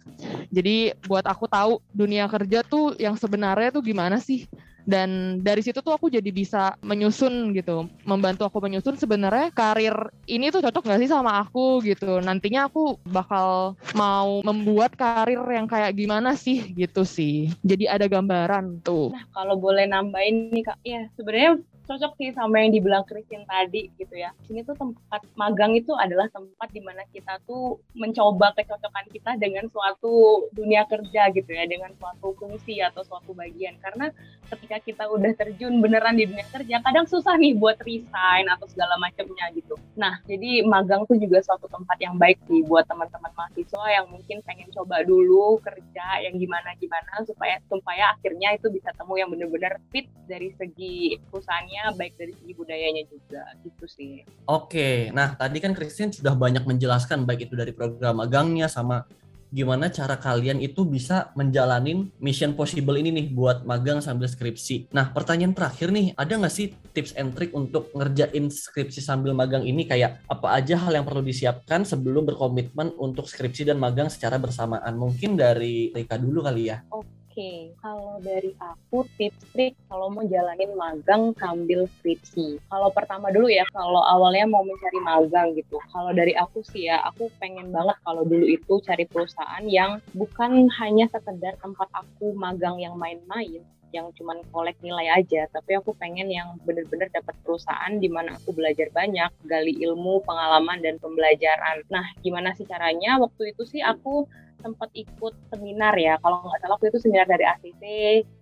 Jadi 0.49 0.95
buat 1.05 1.27
aku 1.27 1.45
tahu 1.45 1.77
dunia 1.93 2.25
kerja 2.25 2.65
tuh 2.65 2.95
yang 2.97 3.13
sebenarnya 3.19 3.69
tuh 3.69 3.83
gimana 3.85 4.08
gimana 4.09 4.25
sih? 4.25 4.49
Dan 4.89 5.37
dari 5.45 5.61
situ 5.61 5.85
tuh 5.85 5.93
aku 5.93 6.09
jadi 6.09 6.33
bisa 6.33 6.73
menyusun 6.81 7.53
gitu 7.53 7.85
membantu 8.09 8.49
aku 8.49 8.57
menyusun 8.57 8.97
sebenarnya 8.97 9.53
karir 9.53 9.93
ini 10.25 10.49
tuh 10.49 10.65
cocok 10.65 10.81
gak 10.81 10.97
sih 11.05 11.05
sama 11.05 11.45
aku 11.45 11.77
gitu. 11.85 12.17
Nantinya 12.17 12.65
aku 12.65 12.97
bakal 13.05 13.77
mau 13.93 14.41
membuat 14.41 14.97
karir 14.97 15.45
yang 15.45 15.69
kayak 15.69 15.93
gimana 15.93 16.33
sih 16.33 16.73
gitu 16.73 17.05
sih. 17.05 17.53
Jadi 17.61 17.85
ada 17.85 18.09
gambaran 18.09 18.81
tuh. 18.81 19.13
Nah 19.13 19.29
kalau 19.29 19.61
boleh 19.61 19.85
nambahin 19.85 20.49
nih 20.49 20.65
kak. 20.65 20.81
Ya 20.81 21.05
sebenarnya 21.13 21.61
cocok 21.89 22.13
sih 22.21 22.29
sama 22.37 22.61
yang 22.61 22.77
dibilang 22.77 23.01
Christine 23.09 23.49
tadi 23.49 23.89
gitu 23.97 24.13
ya. 24.13 24.29
Ini 24.45 24.61
tuh 24.61 24.77
tempat 24.77 25.25
magang 25.33 25.73
itu 25.73 25.89
adalah 25.97 26.29
tempat 26.29 26.69
di 26.69 26.85
mana 26.85 27.01
kita 27.09 27.41
tuh 27.49 27.81
mencoba 27.97 28.53
kecocokan 28.53 29.09
kita 29.09 29.41
dengan 29.41 29.65
suatu 29.73 30.45
dunia 30.53 30.85
kerja 30.85 31.33
gitu 31.33 31.49
ya, 31.49 31.65
dengan 31.65 31.89
suatu 31.97 32.37
fungsi 32.37 32.77
atau 32.85 33.01
suatu 33.01 33.33
bagian. 33.33 33.73
Karena 33.81 34.13
ketika 34.53 34.77
kita 34.85 35.03
udah 35.09 35.33
terjun 35.33 35.81
beneran 35.81 36.13
di 36.13 36.29
dunia 36.29 36.45
kerja, 36.53 36.77
kadang 36.85 37.09
susah 37.09 37.33
nih 37.41 37.57
buat 37.57 37.81
resign 37.81 38.45
atau 38.53 38.69
segala 38.69 38.93
macamnya 39.01 39.49
gitu. 39.57 39.73
Nah, 39.97 40.21
jadi 40.29 40.61
magang 40.69 41.09
tuh 41.09 41.17
juga 41.17 41.41
suatu 41.41 41.65
tempat 41.65 41.97
yang 41.97 42.21
baik 42.21 42.37
sih 42.45 42.61
buat 42.69 42.85
teman-teman 42.85 43.33
mahasiswa 43.33 43.85
yang 43.89 44.05
mungkin 44.13 44.45
pengen 44.45 44.69
coba 44.75 45.01
dulu 45.01 45.57
kerja 45.65 46.21
yang 46.21 46.37
gimana-gimana 46.37 47.25
supaya 47.25 47.57
supaya 47.65 48.13
akhirnya 48.13 48.53
itu 48.53 48.67
bisa 48.69 48.93
temu 48.93 49.17
yang 49.17 49.31
bener-bener 49.31 49.79
fit 49.89 50.05
dari 50.27 50.51
segi 50.59 51.17
perusahaannya 51.31 51.78
baik 51.95 52.13
dari 52.19 52.33
segi 52.35 52.53
budayanya 52.55 53.03
juga 53.07 53.43
gitu 53.63 53.85
sih. 53.87 54.13
Oke, 54.45 55.09
nah 55.15 55.33
tadi 55.33 55.57
kan 55.63 55.71
Christine 55.71 56.11
sudah 56.11 56.35
banyak 56.35 56.63
menjelaskan 56.67 57.23
baik 57.23 57.49
itu 57.49 57.55
dari 57.55 57.71
program 57.71 58.19
magangnya 58.19 58.67
sama 58.67 59.07
gimana 59.49 59.89
cara 59.89 60.13
kalian 60.13 60.61
itu 60.61 60.85
bisa 60.85 61.33
menjalanin 61.33 62.13
mission 62.21 62.53
possible 62.53 62.93
ini 63.01 63.09
nih 63.09 63.27
buat 63.33 63.65
magang 63.65 63.97
sambil 63.97 64.29
skripsi. 64.29 64.93
Nah, 64.93 65.09
pertanyaan 65.09 65.57
terakhir 65.57 65.89
nih, 65.89 66.13
ada 66.13 66.37
nggak 66.37 66.53
sih 66.53 66.69
tips 66.93 67.17
and 67.17 67.33
trick 67.33 67.49
untuk 67.57 67.89
ngerjain 67.97 68.53
skripsi 68.53 69.01
sambil 69.01 69.33
magang 69.33 69.65
ini 69.65 69.89
kayak 69.89 70.21
apa 70.29 70.53
aja 70.53 70.77
hal 70.77 70.93
yang 70.93 71.05
perlu 71.05 71.25
disiapkan 71.25 71.81
sebelum 71.81 72.29
berkomitmen 72.29 72.93
untuk 73.01 73.25
skripsi 73.25 73.73
dan 73.73 73.81
magang 73.81 74.07
secara 74.13 74.37
bersamaan? 74.37 74.93
Mungkin 74.93 75.33
dari 75.33 75.89
Rika 75.97 76.21
dulu 76.21 76.45
kali 76.45 76.69
ya. 76.69 76.85
Oke 76.93 77.18
okay. 77.39 77.71
kalau 77.79 78.19
dari 78.19 78.51
aku 78.59 79.07
tips 79.15 79.39
trik 79.55 79.73
kalau 79.87 80.11
mau 80.11 80.27
jalanin 80.27 80.75
magang 80.75 81.31
sambil 81.39 81.87
skripsi. 81.87 82.59
Kalau 82.67 82.91
pertama 82.91 83.31
dulu 83.31 83.47
ya, 83.47 83.63
kalau 83.71 84.03
awalnya 84.03 84.43
mau 84.43 84.61
mencari 84.67 84.99
magang 84.99 85.55
gitu. 85.55 85.79
Kalau 85.95 86.11
dari 86.11 86.35
aku 86.35 86.59
sih 86.67 86.91
ya, 86.91 86.99
aku 87.07 87.31
pengen 87.39 87.71
banget 87.71 87.95
kalau 88.03 88.27
dulu 88.27 88.43
itu 88.43 88.83
cari 88.83 89.07
perusahaan 89.07 89.63
yang 89.63 90.03
bukan 90.11 90.67
hanya 90.83 91.07
sekedar 91.07 91.55
tempat 91.63 91.87
aku 91.95 92.35
magang 92.35 92.75
yang 92.83 92.99
main-main, 92.99 93.63
yang 93.95 94.11
cuman 94.13 94.43
kolek 94.51 94.75
nilai 94.83 95.07
aja, 95.09 95.47
tapi 95.49 95.79
aku 95.79 95.95
pengen 95.95 96.27
yang 96.29 96.59
bener-bener 96.67 97.07
dapat 97.09 97.33
perusahaan 97.41 97.95
di 97.97 98.11
mana 98.11 98.35
aku 98.35 98.51
belajar 98.51 98.91
banyak, 98.91 99.31
gali 99.47 99.79
ilmu, 99.79 100.21
pengalaman 100.27 100.83
dan 100.83 100.99
pembelajaran. 100.99 101.87
Nah, 101.87 102.05
gimana 102.19 102.51
sih 102.53 102.67
caranya? 102.67 103.17
Waktu 103.17 103.55
itu 103.55 103.63
sih 103.65 103.81
aku 103.81 104.27
sempat 104.59 104.89
ikut 104.93 105.33
seminar 105.51 105.95
ya. 105.95 106.15
Kalau 106.19 106.43
nggak 106.45 106.59
salah 106.61 106.75
waktu 106.75 106.91
itu 106.91 106.99
seminar 107.01 107.27
dari 107.27 107.45
ACC 107.47 107.83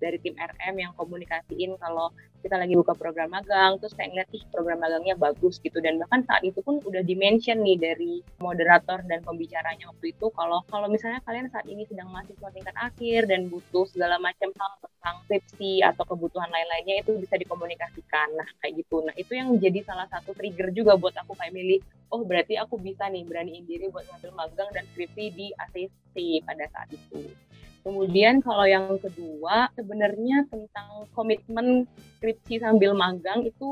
dari 0.02 0.18
tim 0.22 0.36
RM 0.38 0.76
yang 0.78 0.92
komunikasiin 0.98 1.78
kalau 1.78 2.14
kita 2.46 2.54
lagi 2.64 2.78
buka 2.78 2.94
program 2.94 3.34
magang 3.34 3.82
terus 3.82 3.98
kayak 3.98 4.14
ngeliat 4.14 4.30
program 4.54 4.80
magangnya 4.80 5.16
bagus 5.18 5.58
gitu. 5.60 5.82
Dan 5.82 5.98
bahkan 6.02 6.24
saat 6.26 6.46
itu 6.46 6.62
pun 6.62 6.80
udah 6.86 7.02
dimention 7.02 7.62
nih 7.66 7.78
dari 7.78 8.22
moderator 8.40 9.02
dan 9.10 9.26
pembicaranya 9.26 9.90
waktu 9.90 10.14
itu 10.14 10.30
kalau 10.32 10.62
kalau 10.70 10.88
misalnya 10.88 11.20
kalian 11.26 11.50
saat 11.50 11.66
ini 11.66 11.84
sedang 11.90 12.08
mahasiswa 12.14 12.50
tingkat 12.54 12.76
akhir 12.78 13.28
dan 13.28 13.50
butuh 13.50 13.86
segala 13.90 14.22
macam 14.22 14.54
hal 14.54 14.72
tentang 14.80 15.16
skripsi 15.26 15.82
atau 15.84 16.04
kebutuhan 16.08 16.48
lain-lainnya 16.48 17.02
itu 17.04 17.18
bisa 17.18 17.36
dikomunikasikan. 17.36 18.38
Nah 18.38 18.48
kayak 18.64 18.86
gitu. 18.86 19.04
Nah 19.04 19.16
itu 19.18 19.34
yang 19.34 19.58
jadi 19.58 19.84
salah 19.84 20.08
satu 20.08 20.32
trigger 20.38 20.72
juga 20.72 20.96
buat 20.96 21.18
aku 21.18 21.34
kayak 21.36 21.54
milih 21.54 21.80
oh 22.14 22.22
berarti 22.24 22.56
aku 22.60 22.80
bisa 22.80 23.08
nih 23.12 23.28
beraniin 23.28 23.66
diri 23.68 23.92
buat 23.92 24.08
ngambil 24.08 24.32
magang 24.36 24.70
dan 24.76 24.84
skripsi 24.94 25.26
di 25.36 25.48
ACC 25.56 26.44
pada 26.46 26.66
saat 26.72 26.90
itu. 26.94 27.28
Kemudian 27.88 28.44
kalau 28.44 28.68
yang 28.68 29.00
kedua 29.00 29.72
sebenarnya 29.80 30.44
tentang 30.52 31.08
komitmen 31.16 31.88
skripsi 32.20 32.60
sambil 32.60 32.92
magang 32.92 33.48
itu 33.48 33.70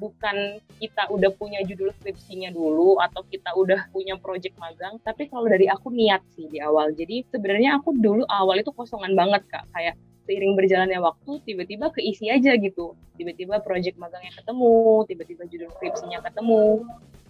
bukan 0.00 0.56
kita 0.80 1.04
udah 1.12 1.28
punya 1.36 1.60
judul 1.68 1.92
skripsinya 2.00 2.48
dulu 2.48 2.96
atau 2.96 3.20
kita 3.28 3.52
udah 3.52 3.92
punya 3.92 4.16
project 4.16 4.56
magang, 4.56 4.96
tapi 5.04 5.28
kalau 5.28 5.52
dari 5.52 5.68
aku 5.68 5.92
niat 5.92 6.24
sih 6.32 6.48
di 6.48 6.64
awal. 6.64 6.96
Jadi 6.96 7.28
sebenarnya 7.28 7.76
aku 7.76 7.92
dulu 7.92 8.24
awal 8.32 8.56
itu 8.56 8.72
kosongan 8.72 9.12
banget 9.12 9.44
kak, 9.52 9.68
kayak 9.76 10.00
seiring 10.24 10.56
berjalannya 10.56 11.00
waktu 11.04 11.40
tiba-tiba 11.44 11.92
keisi 11.92 12.32
aja 12.32 12.56
gitu. 12.56 12.96
Tiba-tiba 13.20 13.60
project 13.60 14.00
magangnya 14.00 14.32
ketemu 14.32 15.04
tiba-tiba 15.04 15.44
judul 15.44 15.68
skripsinya 15.76 16.24
ketemu 16.24 16.88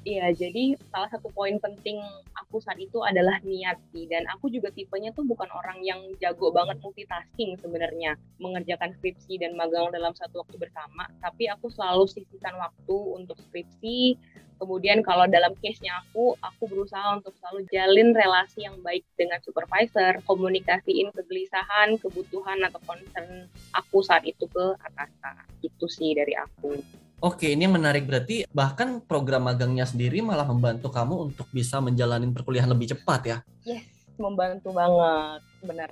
Iya, 0.08 0.32
jadi 0.32 0.72
salah 0.88 1.12
satu 1.12 1.28
poin 1.36 1.60
penting 1.60 2.00
aku 2.32 2.64
saat 2.64 2.80
itu 2.80 3.04
adalah 3.04 3.36
niat 3.44 3.76
sih. 3.92 4.08
Dan 4.08 4.24
aku 4.32 4.48
juga 4.48 4.72
tipenya 4.72 5.12
tuh 5.12 5.28
bukan 5.28 5.52
orang 5.52 5.84
yang 5.84 6.00
jago 6.16 6.48
banget 6.48 6.80
multitasking 6.80 7.60
sebenarnya. 7.60 8.16
Mengerjakan 8.40 8.96
skripsi 8.96 9.36
dan 9.36 9.52
magang 9.52 9.92
dalam 9.92 10.16
satu 10.16 10.40
waktu 10.40 10.56
bersama. 10.56 11.04
Tapi 11.20 11.52
aku 11.52 11.68
selalu 11.68 12.08
sisihkan 12.08 12.56
waktu 12.56 12.96
untuk 13.20 13.36
skripsi. 13.36 14.16
Kemudian 14.56 15.04
kalau 15.04 15.28
dalam 15.28 15.52
case-nya 15.60 16.00
aku, 16.00 16.34
aku 16.40 16.66
berusaha 16.72 17.14
untuk 17.14 17.36
selalu 17.38 17.68
jalin 17.68 18.16
relasi 18.16 18.64
yang 18.64 18.80
baik 18.80 19.04
dengan 19.14 19.38
supervisor, 19.44 20.24
komunikasiin 20.24 21.12
kegelisahan, 21.14 22.00
kebutuhan, 22.00 22.58
atau 22.64 22.80
concern 22.82 23.46
aku 23.76 24.00
saat 24.00 24.24
itu 24.24 24.48
ke 24.48 24.66
atasan. 24.82 25.46
Itu 25.60 25.86
sih 25.86 26.16
dari 26.16 26.32
aku. 26.32 26.74
Oke, 27.18 27.50
ini 27.50 27.66
menarik 27.66 28.06
berarti 28.06 28.46
bahkan 28.54 29.02
program 29.02 29.50
magangnya 29.50 29.82
sendiri 29.82 30.22
malah 30.22 30.46
membantu 30.46 30.86
kamu 30.86 31.26
untuk 31.26 31.50
bisa 31.50 31.82
menjalani 31.82 32.30
perkuliahan 32.30 32.70
lebih 32.70 32.94
cepat 32.94 33.20
ya? 33.26 33.38
Yes, 33.66 33.90
membantu 34.22 34.70
banget, 34.70 35.42
benar. 35.58 35.90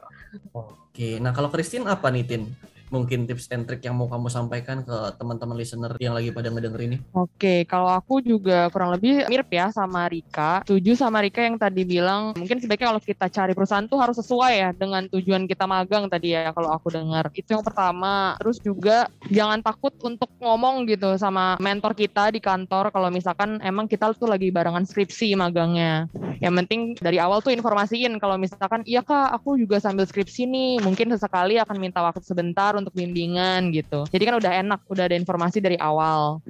Oke, 0.54 1.18
nah 1.18 1.34
kalau 1.34 1.50
Christine 1.50 1.82
apa 1.90 2.14
nih 2.14 2.22
Tin? 2.22 2.42
Mungkin 2.88 3.26
tips 3.26 3.50
and 3.50 3.66
trick 3.66 3.82
yang 3.82 3.98
mau 3.98 4.06
kamu 4.06 4.30
sampaikan 4.30 4.82
ke 4.86 4.96
teman-teman 5.18 5.56
listener 5.58 5.92
yang 5.98 6.14
lagi 6.14 6.30
pada 6.30 6.48
ngedenger 6.52 6.80
ini? 6.86 6.96
Oke, 7.12 7.66
kalau 7.66 7.90
aku 7.90 8.22
juga 8.22 8.70
kurang 8.70 8.94
lebih 8.94 9.26
mirip 9.26 9.48
ya 9.50 9.74
sama 9.74 10.06
Rika. 10.06 10.62
Setuju 10.62 10.94
sama 10.94 11.22
Rika 11.24 11.42
yang 11.42 11.58
tadi 11.58 11.82
bilang 11.82 12.36
mungkin 12.38 12.62
sebaiknya 12.62 12.94
kalau 12.94 13.02
kita 13.02 13.26
cari 13.26 13.52
perusahaan 13.52 13.86
tuh 13.88 13.98
harus 13.98 14.16
sesuai 14.20 14.52
ya 14.54 14.70
dengan 14.70 15.08
tujuan 15.10 15.48
kita 15.50 15.66
magang 15.66 16.06
tadi 16.06 16.36
ya 16.36 16.54
kalau 16.54 16.70
aku 16.70 16.94
dengar. 16.94 17.28
Itu 17.34 17.58
yang 17.58 17.64
pertama. 17.66 18.38
Terus 18.38 18.62
juga 18.62 19.10
jangan 19.32 19.60
takut 19.64 19.92
untuk 20.04 20.30
ngomong 20.38 20.86
gitu 20.86 21.18
sama 21.18 21.58
mentor 21.58 21.96
kita 21.98 22.30
di 22.30 22.38
kantor 22.38 22.94
kalau 22.94 23.10
misalkan 23.10 23.58
emang 23.64 23.90
kita 23.90 24.12
tuh 24.14 24.30
lagi 24.30 24.52
barengan 24.54 24.86
skripsi 24.86 25.34
magangnya. 25.34 26.06
Yang 26.38 26.54
penting 26.64 26.80
dari 27.00 27.18
awal 27.18 27.40
tuh 27.40 27.50
informasiin 27.50 28.20
kalau 28.20 28.36
misalkan 28.36 28.84
iya 28.84 29.00
kak 29.00 29.32
aku 29.40 29.56
juga 29.56 29.80
sambil 29.80 30.04
skripsi 30.04 30.44
nih 30.44 30.72
mungkin 30.84 31.08
sesekali 31.10 31.56
akan 31.56 31.76
minta 31.80 32.04
waktu 32.04 32.22
sebentar 32.22 32.75
untuk 32.82 32.94
bimbingan 32.96 33.72
gitu. 33.72 34.04
Jadi 34.10 34.22
kan 34.28 34.34
udah 34.40 34.52
enak, 34.62 34.80
udah 34.88 35.04
ada 35.08 35.16
informasi 35.16 35.58
dari 35.64 35.76
awal. 35.80 36.40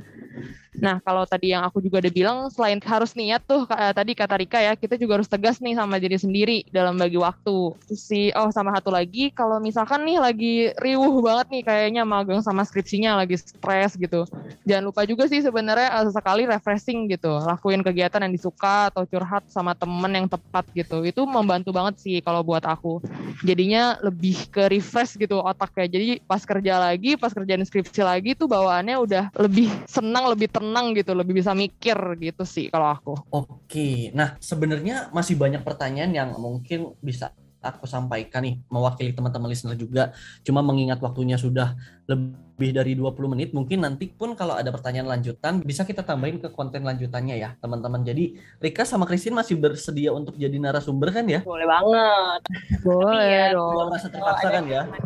Nah, 0.76 1.00
kalau 1.00 1.24
tadi 1.24 1.56
yang 1.56 1.64
aku 1.64 1.80
juga 1.80 2.04
udah 2.04 2.12
bilang, 2.12 2.38
selain 2.52 2.76
harus 2.84 3.16
niat 3.16 3.40
tuh, 3.48 3.64
tadi 3.66 4.12
kata 4.12 4.36
Rika 4.36 4.60
ya, 4.60 4.72
kita 4.76 5.00
juga 5.00 5.16
harus 5.16 5.28
tegas 5.28 5.56
nih 5.64 5.72
sama 5.72 5.96
diri 5.96 6.20
sendiri 6.20 6.58
dalam 6.68 7.00
bagi 7.00 7.16
waktu. 7.16 7.72
Si, 7.96 8.28
oh 8.36 8.52
sama 8.52 8.76
satu 8.76 8.92
lagi, 8.92 9.32
kalau 9.32 9.56
misalkan 9.56 10.04
nih 10.04 10.20
lagi 10.20 10.54
riuh 10.76 11.24
banget 11.24 11.46
nih 11.48 11.62
kayaknya 11.64 12.02
magang 12.04 12.44
sama 12.44 12.60
skripsinya, 12.68 13.16
lagi 13.16 13.40
stres 13.40 13.96
gitu. 13.96 14.28
Jangan 14.68 14.84
lupa 14.84 15.08
juga 15.08 15.24
sih 15.24 15.40
sebenarnya 15.40 15.96
uh, 15.96 16.04
sesekali 16.04 16.44
refreshing 16.44 17.08
gitu, 17.08 17.40
lakuin 17.40 17.80
kegiatan 17.80 18.20
yang 18.20 18.34
disuka 18.36 18.92
atau 18.92 19.08
curhat 19.08 19.48
sama 19.48 19.72
temen 19.72 20.12
yang 20.12 20.28
tepat 20.28 20.68
gitu. 20.76 21.00
Itu 21.08 21.24
membantu 21.24 21.72
banget 21.72 21.96
sih 22.04 22.20
kalau 22.20 22.44
buat 22.44 22.68
aku. 22.68 23.00
Jadinya 23.48 23.96
lebih 24.04 24.52
ke 24.52 24.68
refresh 24.68 25.16
gitu 25.16 25.40
otaknya. 25.40 25.88
Jadi 25.88 26.20
pas 26.28 26.42
kerja 26.44 26.76
lagi, 26.76 27.16
pas 27.16 27.32
kerjaan 27.32 27.64
skripsi 27.64 28.02
lagi 28.04 28.36
tuh 28.36 28.44
bawaannya 28.44 28.96
udah 29.00 29.24
lebih 29.40 29.72
senang, 29.88 30.28
lebih 30.28 30.52
tenang 30.52 30.65
tenang 30.66 30.90
gitu, 30.98 31.14
lebih 31.14 31.38
bisa 31.38 31.54
mikir 31.54 31.94
gitu 32.18 32.42
sih 32.42 32.66
kalau 32.66 32.90
aku. 32.90 33.14
Oke, 33.30 34.10
nah 34.10 34.34
sebenarnya 34.42 35.14
masih 35.14 35.38
banyak 35.38 35.62
pertanyaan 35.62 36.10
yang 36.10 36.34
mungkin 36.34 36.98
bisa 36.98 37.30
aku 37.66 37.84
sampaikan 37.88 38.46
nih 38.46 38.62
mewakili 38.70 39.10
teman-teman 39.14 39.50
listener 39.50 39.78
juga. 39.78 40.14
Cuma 40.46 40.62
mengingat 40.62 41.02
waktunya 41.02 41.34
sudah 41.34 41.74
lebih 42.06 42.70
dari 42.72 42.94
20 42.94 43.32
menit, 43.32 43.50
mungkin 43.50 43.82
nanti 43.82 44.10
pun 44.10 44.38
kalau 44.38 44.54
ada 44.54 44.70
pertanyaan 44.70 45.18
lanjutan 45.18 45.60
bisa 45.62 45.82
kita 45.82 46.06
tambahin 46.06 46.38
ke 46.38 46.48
konten 46.54 46.86
lanjutannya 46.86 47.36
ya, 47.36 47.50
teman-teman. 47.58 48.06
Jadi 48.06 48.38
Rika 48.62 48.86
sama 48.86 49.04
Christine 49.04 49.36
masih 49.36 49.58
bersedia 49.58 50.14
untuk 50.14 50.38
jadi 50.38 50.56
narasumber 50.56 51.10
kan 51.10 51.26
ya? 51.26 51.42
Boleh 51.42 51.66
banget. 51.66 52.40
Boleh 52.86 53.26
ya, 53.26 53.46
dong. 53.54 53.90
Merasa 53.90 54.08
terpaksa 54.08 54.48
kan 54.50 54.64
ya? 54.66 54.82
ya. 54.86 54.98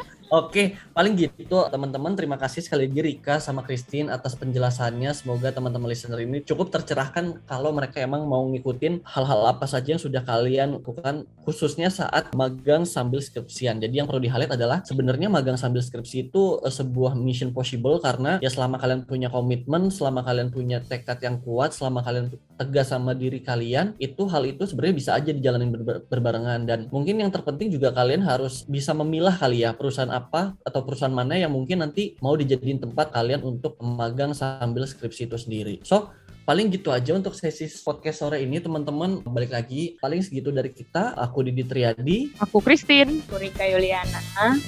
Oke, 0.30 0.78
paling 0.94 1.18
gitu 1.18 1.66
teman-teman. 1.74 2.14
Terima 2.14 2.38
kasih 2.38 2.62
sekali 2.62 2.86
lagi 2.86 3.02
Rika 3.02 3.42
sama 3.42 3.66
Christine 3.66 4.14
atas 4.14 4.38
penjelasannya. 4.38 5.10
Semoga 5.10 5.50
teman-teman 5.50 5.90
listener 5.90 6.22
ini 6.22 6.38
cukup 6.46 6.70
tercerahkan 6.70 7.42
kalau 7.50 7.74
mereka 7.74 7.98
emang 7.98 8.30
mau 8.30 8.46
ngikutin 8.46 9.02
hal-hal 9.02 9.50
apa 9.50 9.66
saja 9.66 9.98
yang 9.98 9.98
sudah 9.98 10.22
kalian 10.22 10.78
lakukan 10.78 11.26
khususnya 11.42 11.90
saat 11.90 12.30
magang 12.38 12.86
sambil 12.86 13.18
skripsian. 13.18 13.82
Jadi 13.82 13.98
yang 13.98 14.06
perlu 14.06 14.22
di 14.22 14.30
adalah 14.30 14.86
sebenarnya 14.86 15.26
magang 15.26 15.58
sambil 15.58 15.82
skripsi 15.82 16.30
itu 16.30 16.62
uh, 16.62 16.70
sebuah 16.70 17.18
mission 17.18 17.50
possible 17.50 17.98
karena 17.98 18.38
ya 18.38 18.54
selama 18.54 18.78
kalian 18.78 19.02
punya 19.10 19.34
komitmen, 19.34 19.90
selama 19.90 20.22
kalian 20.22 20.54
punya 20.54 20.78
tekad 20.78 21.18
yang 21.26 21.42
kuat, 21.42 21.74
selama 21.74 22.06
kalian 22.06 22.30
tegas 22.54 22.94
sama 22.94 23.18
diri 23.18 23.42
kalian, 23.42 23.98
itu 23.98 24.30
hal 24.30 24.46
itu 24.46 24.62
sebenarnya 24.62 24.94
bisa 24.94 25.10
aja 25.18 25.34
dijalanin 25.34 25.74
ber 25.74 26.06
berbarengan 26.06 26.70
dan 26.70 26.86
mungkin 26.94 27.18
yang 27.18 27.34
terpenting 27.34 27.66
juga 27.66 27.90
kalian 27.90 28.22
harus 28.22 28.62
bisa 28.70 28.94
memilah 28.94 29.34
kali 29.34 29.66
ya 29.66 29.74
perusahaan 29.74 30.19
apa 30.20 30.52
atau 30.60 30.80
perusahaan 30.84 31.12
mana 31.12 31.40
yang 31.40 31.50
mungkin 31.56 31.80
nanti 31.80 32.20
mau 32.20 32.36
dijadiin 32.36 32.84
tempat 32.84 33.16
kalian 33.16 33.40
untuk 33.40 33.80
magang 33.80 34.36
sambil 34.36 34.84
skripsi 34.84 35.32
itu 35.32 35.36
sendiri. 35.40 35.74
So, 35.80 36.12
paling 36.44 36.66
gitu 36.74 36.90
aja 36.90 37.14
untuk 37.16 37.32
sesi 37.32 37.70
podcast 37.80 38.26
sore 38.26 38.44
ini 38.44 38.60
teman-teman. 38.60 39.24
Balik 39.24 39.54
lagi 39.54 39.96
paling 40.02 40.20
segitu 40.20 40.52
dari 40.52 40.74
kita. 40.74 41.16
Aku 41.16 41.46
Didi 41.46 41.64
Triadi. 41.64 42.18
Aku 42.42 42.60
Christine. 42.60 43.24
Aku 43.30 43.40
Rika 43.40 43.64
Yuliana. 43.64 44.20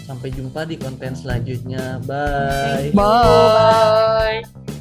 Sampai 0.09 0.33
jumpa 0.33 0.65
di 0.65 0.81
konten 0.81 1.13
selanjutnya. 1.19 2.01
Bye. 2.07 2.95
Bye 2.97 4.72